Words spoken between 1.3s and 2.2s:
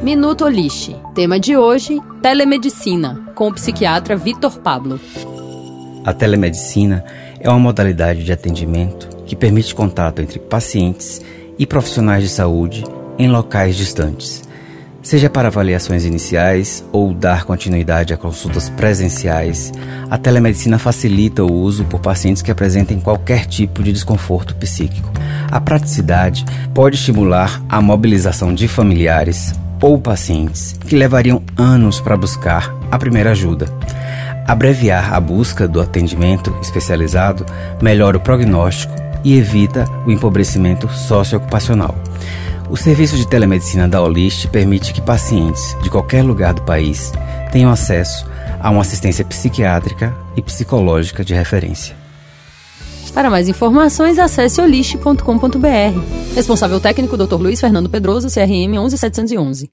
de hoje: